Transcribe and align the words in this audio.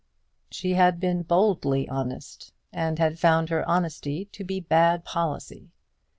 She 0.49 0.73
had 0.73 0.99
been 0.99 1.21
boldly 1.21 1.87
honest, 1.87 2.53
and 2.73 2.97
had 2.97 3.19
found 3.19 3.49
her 3.49 3.63
honesty 3.69 4.25
to 4.31 4.43
be 4.43 4.59
bad 4.59 5.05
policy. 5.05 5.69